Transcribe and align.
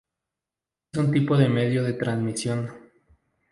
Es 0.91 0.99
un 0.99 1.11
tipo 1.11 1.37
de 1.37 1.47
medio 1.47 1.83
de 1.83 1.93
transmisión. 1.93 2.71